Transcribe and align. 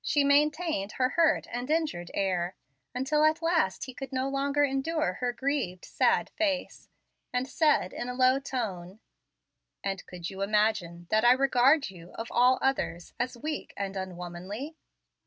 She 0.00 0.24
maintained 0.24 0.92
her 0.92 1.10
hurt 1.10 1.46
and 1.50 1.68
injured 1.68 2.10
air, 2.14 2.56
until 2.94 3.22
at 3.24 3.42
last 3.42 3.84
he 3.84 3.92
could 3.92 4.10
no 4.10 4.26
longer 4.26 4.64
endure 4.64 5.18
her 5.20 5.34
grieved, 5.34 5.84
sad 5.84 6.30
face, 6.30 6.88
and 7.30 7.46
said, 7.46 7.92
in 7.92 8.08
a 8.08 8.14
low 8.14 8.38
tone, 8.38 9.00
"And 9.84 10.06
could 10.06 10.30
you 10.30 10.40
imagine 10.40 11.08
that 11.10 11.26
I 11.26 11.32
regard 11.32 11.90
you, 11.90 12.12
of 12.14 12.28
all 12.32 12.58
others, 12.62 13.12
as 13.20 13.36
weak 13.36 13.74
and 13.76 13.98
un 13.98 14.16
womanly?" 14.16 14.76